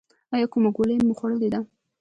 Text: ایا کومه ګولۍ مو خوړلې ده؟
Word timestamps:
ایا 0.33 0.45
کومه 0.53 0.69
ګولۍ 0.75 0.95
مو 1.05 1.13
خوړلې 1.19 1.49
ده؟ 1.53 1.59